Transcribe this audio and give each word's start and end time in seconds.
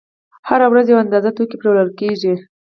هره 0.49 0.67
ورځ 0.71 0.85
یوه 0.87 1.03
اندازه 1.05 1.29
توکي 1.37 1.55
پلورل 1.59 1.89
کېږي 1.99 2.33